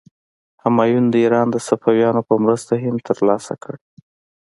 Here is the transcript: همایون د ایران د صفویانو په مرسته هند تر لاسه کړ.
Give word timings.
همایون 0.63 1.05
د 1.09 1.15
ایران 1.23 1.47
د 1.51 1.55
صفویانو 1.67 2.21
په 2.29 2.35
مرسته 2.43 2.73
هند 2.83 2.99
تر 3.07 3.17
لاسه 3.27 3.53
کړ. 3.63 3.73